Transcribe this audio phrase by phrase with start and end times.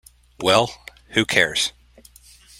[0.39, 0.71] Well,
[1.09, 1.73] who cares?